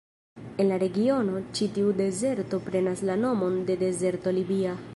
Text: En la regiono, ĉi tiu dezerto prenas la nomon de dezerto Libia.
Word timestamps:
En 0.61 0.67
la 0.69 0.77
regiono, 0.83 1.35
ĉi 1.59 1.67
tiu 1.75 1.91
dezerto 1.99 2.61
prenas 2.71 3.07
la 3.11 3.19
nomon 3.27 3.61
de 3.69 3.77
dezerto 3.85 4.35
Libia. 4.39 4.73